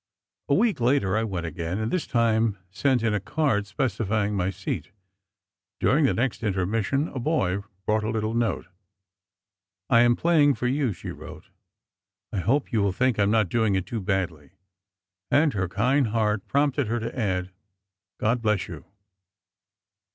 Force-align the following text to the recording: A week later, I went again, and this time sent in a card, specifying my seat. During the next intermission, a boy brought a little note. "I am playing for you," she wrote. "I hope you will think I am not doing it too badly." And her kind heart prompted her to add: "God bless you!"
A 0.49 0.55
week 0.55 0.79
later, 0.79 1.15
I 1.15 1.23
went 1.23 1.45
again, 1.45 1.77
and 1.77 1.91
this 1.93 2.07
time 2.07 2.57
sent 2.71 3.03
in 3.03 3.13
a 3.13 3.19
card, 3.19 3.67
specifying 3.67 4.33
my 4.35 4.49
seat. 4.49 4.89
During 5.79 6.05
the 6.05 6.13
next 6.15 6.41
intermission, 6.41 7.07
a 7.09 7.19
boy 7.19 7.61
brought 7.85 8.03
a 8.03 8.09
little 8.09 8.33
note. 8.33 8.65
"I 9.91 9.99
am 10.01 10.15
playing 10.15 10.55
for 10.55 10.65
you," 10.65 10.91
she 10.91 11.11
wrote. 11.11 11.49
"I 12.33 12.39
hope 12.39 12.73
you 12.73 12.81
will 12.81 12.91
think 12.91 13.19
I 13.19 13.23
am 13.29 13.29
not 13.29 13.49
doing 13.49 13.75
it 13.75 13.85
too 13.85 14.01
badly." 14.01 14.53
And 15.29 15.53
her 15.53 15.67
kind 15.67 16.07
heart 16.07 16.47
prompted 16.47 16.87
her 16.87 16.99
to 16.99 17.15
add: 17.15 17.51
"God 18.17 18.41
bless 18.41 18.67
you!" 18.67 18.85